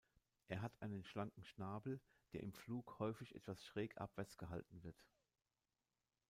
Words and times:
Er 0.47 0.63
hat 0.63 0.73
einen 0.81 1.03
schlanken 1.03 1.43
Schnabel, 1.45 2.01
der 2.33 2.41
im 2.41 2.53
Flug 2.53 2.97
häufig 2.97 3.35
etwas 3.35 3.63
schräg 3.63 3.99
abwärts 4.01 4.35
gehalten 4.39 4.81
wird. 4.81 4.99